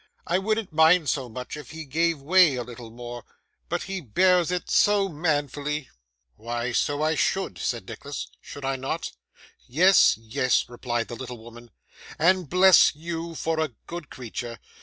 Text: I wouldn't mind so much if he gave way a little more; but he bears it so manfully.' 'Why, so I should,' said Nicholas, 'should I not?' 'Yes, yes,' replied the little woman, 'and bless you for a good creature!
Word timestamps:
I 0.25 0.39
wouldn't 0.39 0.73
mind 0.73 1.09
so 1.09 1.29
much 1.29 1.55
if 1.55 1.69
he 1.69 1.85
gave 1.85 2.19
way 2.23 2.55
a 2.55 2.63
little 2.63 2.89
more; 2.89 3.23
but 3.69 3.83
he 3.83 4.01
bears 4.01 4.49
it 4.49 4.67
so 4.67 5.07
manfully.' 5.07 5.91
'Why, 6.37 6.71
so 6.71 7.03
I 7.03 7.13
should,' 7.13 7.59
said 7.59 7.87
Nicholas, 7.87 8.25
'should 8.41 8.65
I 8.65 8.77
not?' 8.77 9.11
'Yes, 9.67 10.17
yes,' 10.17 10.67
replied 10.67 11.07
the 11.07 11.15
little 11.15 11.37
woman, 11.37 11.69
'and 12.17 12.49
bless 12.49 12.95
you 12.95 13.35
for 13.35 13.59
a 13.59 13.73
good 13.85 14.09
creature! 14.09 14.57